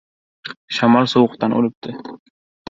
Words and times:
•Shamol 0.77 1.09
sovuqdan 1.11 1.55
o‘libdi. 1.59 1.95